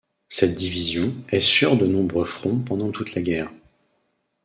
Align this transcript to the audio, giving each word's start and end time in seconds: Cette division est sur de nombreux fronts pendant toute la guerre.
Cette 0.29 0.55
division 0.55 1.13
est 1.29 1.41
sur 1.41 1.77
de 1.77 1.85
nombreux 1.85 2.25
fronts 2.25 2.57
pendant 2.57 2.89
toute 2.89 3.13
la 3.13 3.21
guerre. 3.21 3.51